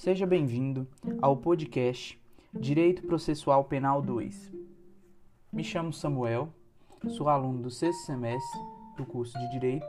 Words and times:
Seja 0.00 0.26
bem-vindo 0.26 0.88
ao 1.20 1.36
podcast 1.36 2.18
Direito 2.58 3.02
Processual 3.02 3.64
Penal 3.64 4.00
2. 4.00 4.50
Me 5.52 5.62
chamo 5.62 5.92
Samuel, 5.92 6.48
sou 7.10 7.28
aluno 7.28 7.60
do 7.60 7.70
sexto 7.70 8.06
semestre 8.06 8.60
do 8.96 9.04
curso 9.04 9.38
de 9.38 9.50
Direito 9.50 9.86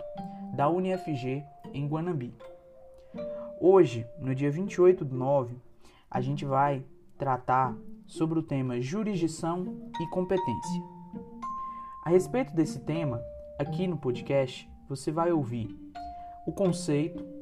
da 0.53 0.67
UniFG 0.67 1.45
em 1.73 1.87
Guanambi. 1.87 2.33
Hoje, 3.57 4.05
no 4.19 4.35
dia 4.35 4.51
28 4.51 5.05
de 5.05 5.15
9, 5.15 5.55
a 6.09 6.19
gente 6.19 6.43
vai 6.43 6.83
tratar 7.17 7.73
sobre 8.05 8.37
o 8.37 8.43
tema 8.43 8.81
jurisdição 8.81 9.89
e 9.97 10.09
competência. 10.09 10.83
A 12.03 12.09
respeito 12.09 12.53
desse 12.53 12.81
tema, 12.81 13.23
aqui 13.57 13.87
no 13.87 13.95
podcast, 13.95 14.69
você 14.89 15.09
vai 15.09 15.31
ouvir 15.31 15.73
o 16.45 16.51
conceito 16.51 17.40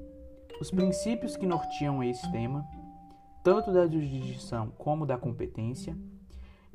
os 0.59 0.69
princípios 0.69 1.37
que 1.37 1.45
norteiam 1.45 2.03
esse 2.03 2.29
tema, 2.31 2.67
tanto 3.43 3.71
da 3.71 3.87
jurisdição 3.87 4.69
como 4.77 5.05
da 5.05 5.17
competência, 5.17 5.97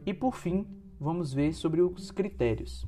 e 0.06 0.15
por 0.15 0.37
fim, 0.37 0.66
vamos 0.98 1.34
ver 1.34 1.52
sobre 1.52 1.83
os 1.83 2.11
critérios. 2.11 2.87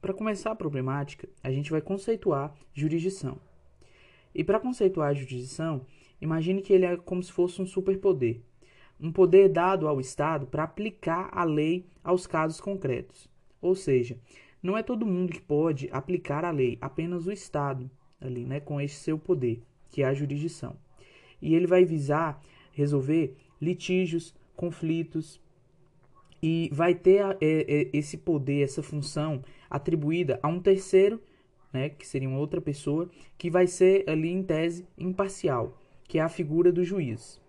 Para 0.00 0.12
começar 0.12 0.50
a 0.50 0.56
problemática, 0.56 1.28
a 1.42 1.50
gente 1.52 1.70
vai 1.70 1.80
conceituar 1.80 2.52
jurisdição. 2.74 3.38
E 4.34 4.42
para 4.42 4.58
conceituar 4.58 5.10
a 5.10 5.14
jurisdição, 5.14 5.86
imagine 6.20 6.62
que 6.62 6.72
ele 6.72 6.84
é 6.84 6.96
como 6.96 7.22
se 7.22 7.30
fosse 7.30 7.62
um 7.62 7.66
superpoder, 7.66 8.40
um 9.00 9.12
poder 9.12 9.48
dado 9.48 9.86
ao 9.86 10.00
Estado 10.00 10.46
para 10.46 10.64
aplicar 10.64 11.30
a 11.32 11.44
lei 11.44 11.86
aos 12.02 12.26
casos 12.26 12.60
concretos. 12.60 13.28
Ou 13.60 13.74
seja, 13.74 14.18
não 14.62 14.76
é 14.76 14.82
todo 14.82 15.06
mundo 15.06 15.32
que 15.32 15.40
pode 15.40 15.88
aplicar 15.92 16.44
a 16.44 16.50
lei, 16.50 16.78
apenas 16.80 17.26
o 17.26 17.32
Estado 17.32 17.90
ali, 18.20 18.44
né, 18.44 18.60
com 18.60 18.80
esse 18.80 18.96
seu 18.96 19.18
poder, 19.18 19.62
que 19.90 20.02
é 20.02 20.06
a 20.06 20.14
jurisdição. 20.14 20.76
E 21.40 21.54
ele 21.54 21.66
vai 21.66 21.84
visar 21.84 22.42
resolver 22.78 23.36
litígios, 23.60 24.34
conflitos 24.54 25.40
e 26.40 26.70
vai 26.72 26.94
ter 26.94 27.24
é, 27.24 27.36
é, 27.40 27.90
esse 27.92 28.16
poder, 28.16 28.62
essa 28.62 28.82
função 28.82 29.42
atribuída 29.68 30.38
a 30.42 30.48
um 30.48 30.60
terceiro, 30.60 31.20
né, 31.72 31.88
que 31.88 32.06
seria 32.06 32.28
uma 32.28 32.38
outra 32.38 32.60
pessoa, 32.60 33.10
que 33.36 33.50
vai 33.50 33.66
ser 33.66 34.08
ali 34.08 34.30
em 34.30 34.42
tese 34.42 34.86
imparcial, 34.96 35.76
que 36.04 36.18
é 36.18 36.22
a 36.22 36.28
figura 36.28 36.70
do 36.70 36.84
juiz. 36.84 37.40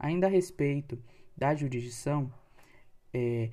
Ainda 0.00 0.26
a 0.26 0.30
respeito 0.30 0.98
da 1.36 1.54
jurisdição, 1.54 2.32
é, 3.12 3.50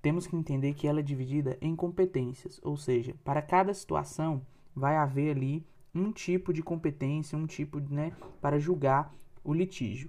temos 0.00 0.28
que 0.28 0.36
entender 0.36 0.74
que 0.74 0.86
ela 0.86 1.00
é 1.00 1.02
dividida 1.02 1.58
em 1.60 1.74
competências, 1.74 2.60
ou 2.62 2.76
seja, 2.76 3.16
para 3.24 3.42
cada 3.42 3.74
situação 3.74 4.46
vai 4.74 4.96
haver 4.96 5.36
ali 5.36 5.66
um 5.92 6.12
tipo 6.12 6.52
de 6.52 6.62
competência, 6.62 7.36
um 7.36 7.46
tipo 7.46 7.80
né, 7.80 8.12
para 8.40 8.60
julgar 8.60 9.12
o 9.42 9.52
litígio. 9.52 10.08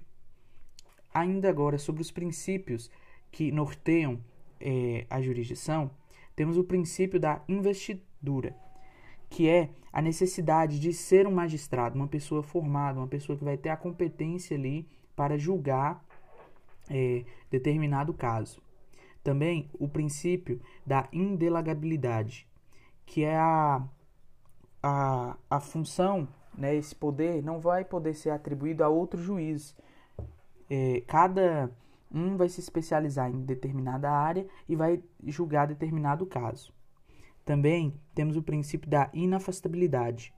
Ainda 1.12 1.50
agora, 1.50 1.76
sobre 1.76 2.02
os 2.02 2.10
princípios 2.10 2.88
que 3.32 3.50
norteiam 3.50 4.20
é, 4.60 5.06
a 5.10 5.20
jurisdição, 5.20 5.90
temos 6.36 6.56
o 6.56 6.62
princípio 6.62 7.18
da 7.18 7.42
investidura, 7.48 8.56
que 9.28 9.48
é 9.48 9.70
a 9.92 10.00
necessidade 10.00 10.78
de 10.78 10.92
ser 10.92 11.26
um 11.26 11.32
magistrado, 11.32 11.96
uma 11.96 12.08
pessoa 12.08 12.44
formada, 12.44 13.00
uma 13.00 13.08
pessoa 13.08 13.36
que 13.36 13.44
vai 13.44 13.56
ter 13.56 13.70
a 13.70 13.76
competência 13.76 14.56
ali 14.56 14.88
para 15.14 15.38
julgar 15.38 16.04
é, 16.90 17.24
determinado 17.50 18.12
caso. 18.12 18.62
Também 19.22 19.70
o 19.78 19.88
princípio 19.88 20.60
da 20.84 21.08
indelagabilidade, 21.12 22.46
que 23.06 23.24
é 23.24 23.36
a, 23.36 23.82
a, 24.82 25.36
a 25.48 25.60
função, 25.60 26.28
né, 26.56 26.74
esse 26.74 26.94
poder 26.94 27.42
não 27.42 27.58
vai 27.58 27.84
poder 27.84 28.14
ser 28.14 28.30
atribuído 28.30 28.84
a 28.84 28.88
outro 28.88 29.22
juiz. 29.22 29.74
É, 30.68 31.02
cada 31.06 31.70
um 32.12 32.36
vai 32.36 32.48
se 32.48 32.60
especializar 32.60 33.30
em 33.30 33.44
determinada 33.44 34.10
área 34.10 34.46
e 34.68 34.76
vai 34.76 35.02
julgar 35.26 35.66
determinado 35.66 36.26
caso. 36.26 36.72
Também 37.44 37.98
temos 38.14 38.36
o 38.36 38.42
princípio 38.42 38.88
da 38.88 39.10
inafastabilidade, 39.12 40.32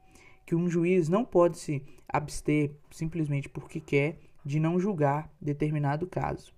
que 0.44 0.54
um 0.54 0.68
juiz 0.68 1.08
não 1.08 1.24
pode 1.24 1.58
se 1.58 1.84
abster 2.08 2.72
simplesmente 2.90 3.48
porque 3.48 3.80
quer 3.80 4.18
de 4.46 4.60
não 4.60 4.78
julgar 4.78 5.28
determinado 5.40 6.06
caso. 6.06 6.54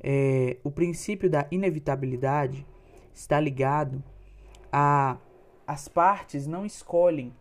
É, 0.00 0.56
o 0.64 0.72
princípio 0.72 1.30
da 1.30 1.46
inevitabilidade 1.52 2.66
está 3.14 3.38
ligado 3.38 4.02
a 4.72 5.16
as 5.64 5.86
partes 5.86 6.44
não 6.48 6.66
escolhem 6.66 7.32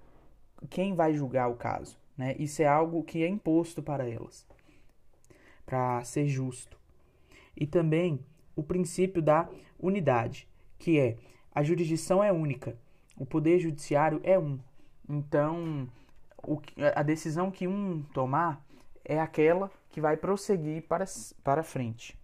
quem 0.70 0.94
vai 0.94 1.16
julgar 1.16 1.50
o 1.50 1.56
caso. 1.56 1.98
Né? 2.16 2.36
Isso 2.38 2.62
é 2.62 2.68
algo 2.68 3.04
que 3.04 3.24
é 3.24 3.28
imposto 3.28 3.82
para 3.82 4.08
elas, 4.08 4.46
para 5.66 6.04
ser 6.04 6.28
justo. 6.28 6.78
E 7.58 7.66
também 7.66 8.24
o 8.56 8.62
princípio 8.62 9.20
da 9.20 9.50
unidade, 9.80 10.48
que 10.78 11.00
é 11.00 11.18
a 11.54 11.64
jurisdição 11.64 12.24
é 12.24 12.32
única, 12.32 12.78
o 13.18 13.26
poder 13.26 13.58
judiciário 13.58 14.22
é 14.24 14.38
um. 14.38 14.60
Então, 15.10 15.90
o, 16.44 16.62
a 16.96 17.02
decisão 17.02 17.50
que 17.50 17.68
um 17.68 18.04
tomar 18.14 18.64
é 19.12 19.20
aquela 19.20 19.70
que 19.90 20.00
vai 20.00 20.16
prosseguir 20.16 20.84
para, 20.84 21.04
para 21.44 21.64
frente. 21.64 22.18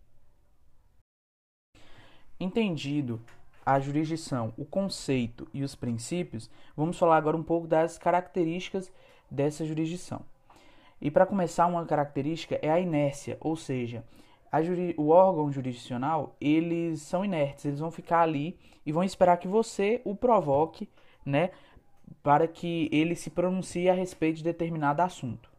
Entendido 2.39 3.19
a 3.65 3.77
jurisdição, 3.77 4.53
o 4.57 4.63
conceito 4.63 5.45
e 5.53 5.63
os 5.63 5.75
princípios, 5.75 6.49
vamos 6.77 6.97
falar 6.97 7.17
agora 7.17 7.35
um 7.35 7.43
pouco 7.43 7.67
das 7.67 7.97
características 7.97 8.89
dessa 9.29 9.65
jurisdição. 9.65 10.21
E 11.01 11.11
para 11.11 11.25
começar, 11.25 11.67
uma 11.67 11.85
característica 11.85 12.57
é 12.61 12.71
a 12.71 12.79
inércia, 12.79 13.35
ou 13.41 13.57
seja, 13.57 14.05
juri, 14.63 14.95
o 14.97 15.09
órgão 15.09 15.51
jurisdicional, 15.51 16.37
eles 16.39 17.01
são 17.01 17.25
inertes, 17.25 17.65
eles 17.65 17.81
vão 17.81 17.91
ficar 17.91 18.21
ali 18.21 18.57
e 18.85 18.93
vão 18.93 19.03
esperar 19.03 19.35
que 19.37 19.47
você 19.47 20.01
o 20.05 20.15
provoque, 20.15 20.87
né, 21.25 21.51
para 22.23 22.47
que 22.47 22.87
ele 22.93 23.13
se 23.13 23.29
pronuncie 23.29 23.89
a 23.89 23.93
respeito 23.93 24.37
de 24.37 24.43
determinado 24.45 25.01
assunto. 25.01 25.56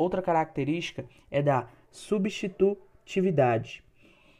Outra 0.00 0.22
característica 0.22 1.04
é 1.30 1.42
da 1.42 1.68
substitutividade, 1.90 3.84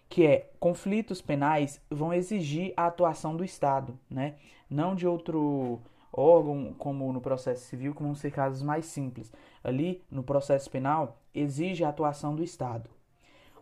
que 0.09 0.25
é 0.25 0.49
conflitos 0.59 1.21
penais 1.21 1.79
vão 1.91 2.15
exigir 2.15 2.73
a 2.75 2.87
atuação 2.87 3.37
do 3.37 3.45
Estado, 3.45 3.99
né? 4.09 4.37
não 4.71 4.95
de 4.95 5.07
outro 5.07 5.79
órgão, 6.11 6.75
como 6.79 7.13
no 7.13 7.21
processo 7.21 7.67
civil, 7.67 7.95
que 7.95 8.03
vão 8.03 8.15
ser 8.15 8.31
casos 8.31 8.63
mais 8.63 8.87
simples. 8.87 9.31
Ali, 9.63 10.03
no 10.11 10.23
processo 10.23 10.71
penal, 10.71 11.19
exige 11.35 11.85
a 11.85 11.91
atuação 11.91 12.35
do 12.35 12.43
Estado. 12.43 12.89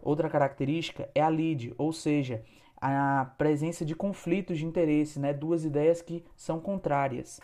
Outra 0.00 0.30
característica 0.30 1.10
é 1.16 1.20
a 1.20 1.28
lide, 1.28 1.74
ou 1.76 1.92
seja, 1.92 2.44
a 2.80 3.28
presença 3.36 3.84
de 3.84 3.96
conflitos 3.96 4.58
de 4.58 4.64
interesse, 4.64 5.18
né? 5.18 5.34
duas 5.34 5.64
ideias 5.64 6.00
que 6.00 6.24
são 6.36 6.60
contrárias. 6.60 7.40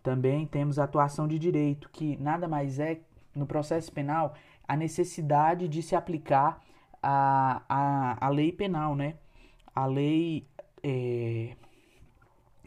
Também 0.00 0.46
temos 0.46 0.78
a 0.78 0.84
atuação 0.84 1.26
de 1.26 1.40
direito, 1.40 1.90
que 1.90 2.16
nada 2.18 2.46
mais 2.46 2.78
é 2.78 3.00
no 3.34 3.46
processo 3.46 3.92
penal 3.92 4.34
a 4.66 4.76
necessidade 4.76 5.68
de 5.68 5.82
se 5.82 5.94
aplicar 5.94 6.62
a, 7.02 7.62
a, 7.68 8.26
a 8.26 8.28
lei 8.30 8.50
penal, 8.50 8.96
né? 8.96 9.18
A 9.74 9.86
lei, 9.86 10.46
é, 10.82 11.56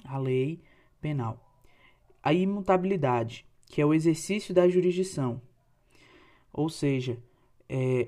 a 0.06 0.18
lei 0.18 0.62
penal. 1.02 1.40
A 2.22 2.34
imutabilidade, 2.34 3.46
que 3.66 3.82
é 3.82 3.86
o 3.86 3.94
exercício 3.94 4.54
da 4.54 4.68
jurisdição. 4.68 5.42
Ou 6.54 6.70
seja, 6.70 7.18
é, 7.70 8.08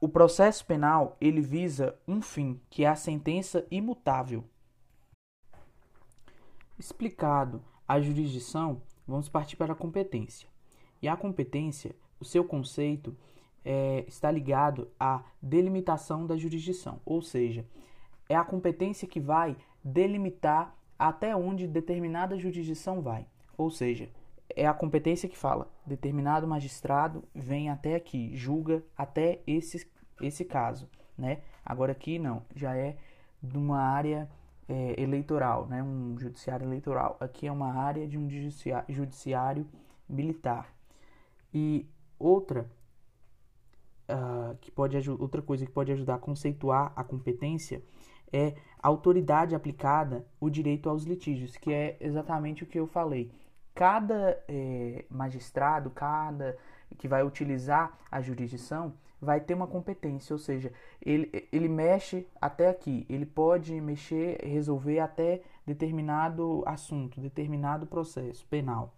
o 0.00 0.08
processo 0.08 0.64
penal 0.64 1.16
ele 1.20 1.40
visa 1.40 1.98
um 2.06 2.20
fim, 2.22 2.60
que 2.70 2.84
é 2.84 2.88
a 2.88 2.96
sentença 2.96 3.66
imutável. 3.70 4.44
Explicado 6.78 7.64
a 7.88 8.00
jurisdição, 8.00 8.82
vamos 9.06 9.28
partir 9.28 9.56
para 9.56 9.72
a 9.72 9.76
competência. 9.76 10.48
E 11.00 11.08
a 11.08 11.16
competência, 11.16 11.94
o 12.20 12.24
seu 12.24 12.44
conceito 12.44 13.16
é, 13.64 14.04
está 14.06 14.30
ligado 14.30 14.88
à 14.98 15.22
delimitação 15.42 16.26
da 16.26 16.36
jurisdição, 16.36 17.00
ou 17.04 17.20
seja, 17.20 17.66
é 18.28 18.36
a 18.36 18.44
competência 18.44 19.06
que 19.08 19.20
vai 19.20 19.56
delimitar 19.82 20.74
até 20.98 21.34
onde 21.36 21.66
determinada 21.66 22.38
jurisdição 22.38 23.00
vai. 23.00 23.26
Ou 23.56 23.70
seja, 23.70 24.08
é 24.54 24.66
a 24.66 24.74
competência 24.74 25.28
que 25.28 25.36
fala: 25.36 25.70
determinado 25.84 26.46
magistrado 26.46 27.24
vem 27.34 27.70
até 27.70 27.94
aqui, 27.94 28.34
julga 28.36 28.82
até 28.96 29.40
esse, 29.46 29.86
esse 30.20 30.44
caso. 30.44 30.88
Né? 31.16 31.40
Agora 31.64 31.92
aqui 31.92 32.18
não, 32.18 32.42
já 32.54 32.76
é 32.76 32.96
de 33.42 33.56
uma 33.56 33.80
área 33.80 34.28
é, 34.68 35.00
eleitoral, 35.00 35.66
né? 35.66 35.82
um 35.82 36.18
judiciário 36.18 36.66
eleitoral. 36.66 37.16
Aqui 37.20 37.46
é 37.46 37.52
uma 37.52 37.74
área 37.74 38.06
de 38.06 38.18
um 38.18 38.28
judiciário, 38.28 38.94
judiciário 38.94 39.66
militar. 40.08 40.75
E 41.58 41.88
outra 42.18 42.70
uh, 44.10 44.54
que 44.60 44.70
pode 44.70 45.10
outra 45.10 45.40
coisa 45.40 45.64
que 45.64 45.72
pode 45.72 45.90
ajudar 45.90 46.16
a 46.16 46.18
conceituar 46.18 46.92
a 46.94 47.02
competência 47.02 47.82
é 48.30 48.56
a 48.78 48.88
autoridade 48.88 49.54
aplicada 49.54 50.26
o 50.38 50.50
direito 50.50 50.90
aos 50.90 51.04
litígios, 51.04 51.56
que 51.56 51.72
é 51.72 51.96
exatamente 51.98 52.62
o 52.62 52.66
que 52.66 52.78
eu 52.78 52.86
falei. 52.86 53.32
Cada 53.74 54.38
é, 54.46 55.06
magistrado, 55.08 55.88
cada 55.88 56.58
que 56.98 57.08
vai 57.08 57.24
utilizar 57.24 57.98
a 58.10 58.20
jurisdição, 58.20 58.92
vai 59.18 59.40
ter 59.40 59.54
uma 59.54 59.66
competência, 59.66 60.34
ou 60.34 60.38
seja, 60.38 60.70
ele, 61.00 61.48
ele 61.50 61.68
mexe 61.68 62.28
até 62.38 62.68
aqui, 62.68 63.06
ele 63.08 63.24
pode 63.24 63.80
mexer, 63.80 64.44
resolver 64.44 64.98
até 64.98 65.40
determinado 65.64 66.62
assunto, 66.66 67.18
determinado 67.18 67.86
processo 67.86 68.46
penal. 68.46 68.94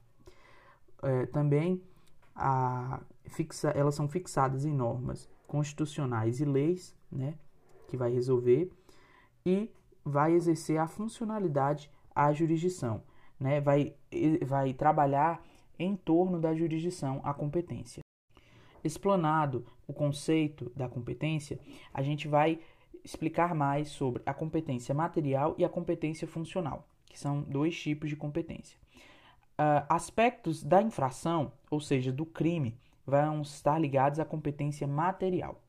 É, 1.04 1.26
também 1.26 1.81
a, 2.38 3.00
fixa, 3.26 3.70
elas 3.70 3.94
são 3.94 4.08
fixadas 4.08 4.64
em 4.64 4.73
normas 4.73 5.29
constitucionais 5.46 6.40
e 6.40 6.44
leis, 6.44 6.96
né, 7.11 7.35
que 7.88 7.96
vai 7.96 8.12
resolver 8.12 8.70
e 9.44 9.70
vai 10.05 10.32
exercer 10.32 10.79
a 10.79 10.87
funcionalidade 10.87 11.90
à 12.14 12.32
jurisdição, 12.32 13.02
né, 13.38 13.61
vai, 13.61 13.94
vai 14.46 14.73
trabalhar 14.73 15.43
em 15.79 15.96
torno 15.96 16.40
da 16.40 16.55
jurisdição 16.55 17.20
a 17.25 17.35
competência. 17.35 18.00
Explanado 18.85 19.67
o 19.87 19.93
conceito 19.93 20.70
da 20.76 20.88
competência, 20.88 21.58
a 21.93 22.02
gente 22.02 22.29
vai 22.29 22.61
explicar 23.05 23.55
mais 23.55 23.88
sobre 23.88 24.23
a 24.25 24.32
competência 24.35 24.94
material 24.94 25.55
e 25.58 25.64
a 25.64 25.69
competência 25.69 26.29
funcional, 26.29 26.87
que 27.06 27.19
são 27.19 27.43
dois 27.43 27.79
tipos 27.79 28.08
de 28.08 28.17
competência. 28.17 28.79
Uh, 29.58 29.82
aspectos 29.88 30.62
da 30.62 30.81
infração, 30.81 31.50
ou 31.69 31.81
seja, 31.81 32.12
do 32.12 32.25
crime, 32.25 32.78
vão 33.05 33.43
estar 33.43 33.78
ligados 33.78 34.20
à 34.20 34.25
competência 34.25 34.87
material. 34.87 35.60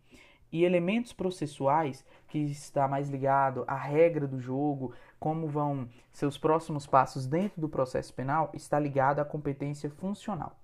E 0.52 0.64
elementos 0.64 1.14
processuais, 1.14 2.06
que 2.28 2.38
está 2.38 2.88
mais 2.88 3.10
ligado 3.10 3.64
à 3.68 3.76
regra 3.76 4.28
do 4.28 4.40
jogo, 4.40 4.94
como 5.20 5.48
vão 5.48 5.90
seus 6.12 6.38
próximos 6.38 6.86
passos 6.86 7.26
dentro 7.26 7.62
do 7.62 7.70
processo 7.70 8.14
penal, 8.14 8.52
está 8.54 8.80
ligado 8.80 9.20
à 9.20 9.26
competência 9.26 9.90
funcional. 9.90 10.60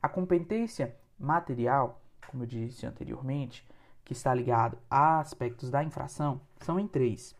A 0.00 0.08
competência 0.08 0.94
material, 1.18 2.00
como 2.28 2.44
eu 2.44 2.46
disse 2.46 2.86
anteriormente, 2.86 3.66
que 4.04 4.12
está 4.12 4.34
ligado 4.34 4.78
a 4.90 5.20
aspectos 5.20 5.70
da 5.70 5.82
infração, 5.82 6.40
são 6.60 6.78
em 6.78 6.86
três, 6.86 7.34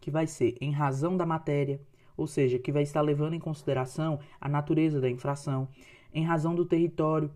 que 0.00 0.10
vai 0.10 0.26
ser 0.26 0.56
em 0.60 0.72
razão 0.72 1.16
da 1.16 1.24
matéria, 1.24 1.80
ou 2.16 2.26
seja, 2.26 2.58
que 2.58 2.72
vai 2.72 2.82
estar 2.82 3.00
levando 3.00 3.34
em 3.34 3.40
consideração 3.40 4.18
a 4.40 4.48
natureza 4.48 5.00
da 5.00 5.10
infração, 5.10 5.68
em 6.12 6.24
razão 6.24 6.54
do 6.54 6.64
território, 6.64 7.30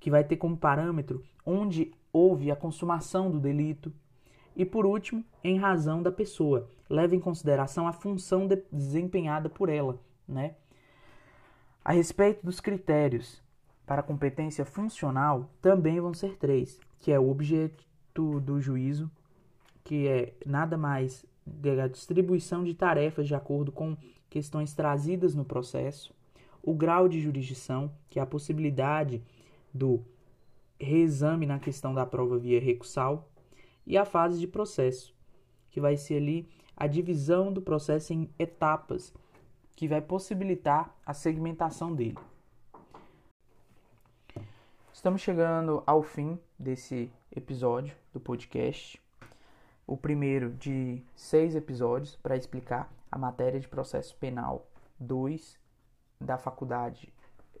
que 0.00 0.10
vai 0.10 0.24
ter 0.24 0.36
como 0.36 0.56
parâmetro 0.56 1.22
onde 1.44 1.92
houve 2.12 2.50
a 2.50 2.56
consumação 2.56 3.30
do 3.30 3.40
delito. 3.40 3.92
E 4.54 4.64
por 4.64 4.86
último, 4.86 5.24
em 5.42 5.58
razão 5.58 6.02
da 6.02 6.12
pessoa, 6.12 6.68
leva 6.88 7.16
em 7.16 7.20
consideração 7.20 7.86
a 7.86 7.92
função 7.92 8.46
de 8.46 8.62
desempenhada 8.70 9.48
por 9.48 9.68
ela, 9.68 9.98
né? 10.28 10.54
A 11.84 11.92
respeito 11.92 12.44
dos 12.44 12.60
critérios 12.60 13.42
para 13.86 14.02
competência 14.02 14.64
funcional, 14.64 15.50
também 15.60 16.00
vão 16.00 16.14
ser 16.14 16.36
três, 16.38 16.80
que 16.98 17.10
é 17.12 17.18
o 17.18 17.28
objeto 17.28 18.40
do 18.40 18.60
juízo, 18.60 19.10
que 19.84 20.06
é 20.06 20.32
nada 20.46 20.76
mais 20.76 21.26
a 21.82 21.88
distribuição 21.88 22.62
de 22.62 22.72
tarefas 22.72 23.26
de 23.26 23.34
acordo 23.34 23.72
com 23.72 23.96
questões 24.32 24.72
trazidas 24.72 25.34
no 25.34 25.44
processo, 25.44 26.14
o 26.62 26.72
grau 26.72 27.06
de 27.06 27.20
jurisdição, 27.20 27.92
que 28.08 28.18
é 28.18 28.22
a 28.22 28.26
possibilidade 28.26 29.22
do 29.74 30.02
reexame 30.80 31.44
na 31.44 31.58
questão 31.58 31.92
da 31.92 32.06
prova 32.06 32.38
via 32.38 32.58
recursal 32.58 33.28
e 33.86 33.98
a 33.98 34.06
fase 34.06 34.40
de 34.40 34.46
processo, 34.46 35.14
que 35.70 35.82
vai 35.82 35.98
ser 35.98 36.16
ali 36.16 36.48
a 36.74 36.86
divisão 36.86 37.52
do 37.52 37.60
processo 37.60 38.14
em 38.14 38.30
etapas, 38.38 39.12
que 39.76 39.86
vai 39.86 40.00
possibilitar 40.00 40.96
a 41.04 41.12
segmentação 41.12 41.94
dele. 41.94 42.16
Estamos 44.94 45.20
chegando 45.20 45.82
ao 45.86 46.02
fim 46.02 46.38
desse 46.58 47.12
episódio 47.36 47.94
do 48.14 48.18
podcast, 48.18 48.98
o 49.86 49.94
primeiro 49.94 50.54
de 50.54 51.02
seis 51.14 51.54
episódios 51.54 52.16
para 52.16 52.34
explicar 52.34 52.90
a 53.12 53.18
matéria 53.18 53.60
de 53.60 53.68
processo 53.68 54.16
penal 54.16 54.66
2 54.98 55.60
da 56.18 56.38
faculdade 56.38 57.12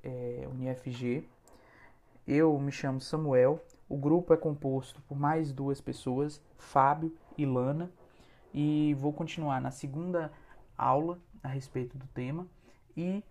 é, 0.02 0.48
UniFG 0.50 1.28
eu 2.26 2.56
me 2.58 2.70
chamo 2.70 3.00
Samuel. 3.00 3.60
O 3.88 3.96
grupo 3.96 4.32
é 4.32 4.36
composto 4.36 5.02
por 5.02 5.18
mais 5.18 5.52
duas 5.52 5.80
pessoas, 5.80 6.40
Fábio 6.56 7.14
e 7.36 7.44
Lana, 7.44 7.90
e 8.54 8.94
vou 8.98 9.12
continuar 9.12 9.60
na 9.60 9.70
segunda 9.70 10.32
aula 10.78 11.18
a 11.42 11.48
respeito 11.48 11.98
do 11.98 12.06
tema. 12.08 12.46
E 12.96 13.24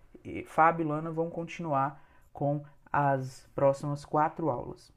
Fábio 0.46 0.84
e 0.84 0.88
Lana 0.88 1.10
vão 1.10 1.30
continuar 1.30 2.04
com 2.34 2.64
as 2.92 3.48
próximas 3.56 4.04
quatro 4.04 4.50
aulas. 4.50 4.92